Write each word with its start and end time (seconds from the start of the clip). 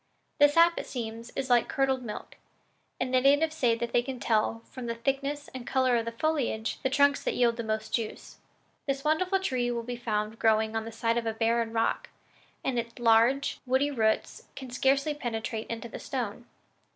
The 0.39 0.49
sap, 0.49 0.79
it 0.79 0.87
seems, 0.87 1.29
is 1.35 1.51
like 1.51 1.67
curdled 1.67 2.01
milk, 2.01 2.37
and 2.99 3.13
the 3.13 3.21
natives 3.21 3.55
say 3.55 3.75
that 3.75 3.93
they 3.93 4.01
can 4.01 4.19
tell, 4.19 4.63
from 4.65 4.87
the 4.87 4.95
thickness 4.95 5.47
and 5.53 5.67
color 5.67 5.95
of 5.95 6.05
the 6.05 6.11
foliage, 6.11 6.79
the 6.81 6.89
trunks 6.89 7.21
that 7.23 7.35
yield 7.35 7.55
the 7.55 7.63
most 7.63 7.93
juice. 7.93 8.39
This 8.87 9.03
wonderful 9.03 9.39
tree 9.39 9.69
will 9.69 9.83
be 9.83 9.95
found 9.95 10.39
growing 10.39 10.75
on 10.75 10.85
the 10.85 10.91
side 10.91 11.19
of 11.19 11.27
a 11.27 11.33
barren 11.35 11.71
rock, 11.71 12.09
and 12.65 12.79
its 12.79 12.97
large, 12.97 13.59
woody 13.67 13.91
roots 13.91 14.47
can 14.55 14.71
scarcely 14.71 15.13
penetrate 15.13 15.67
into 15.69 15.87
the 15.87 15.99
stone. 15.99 16.47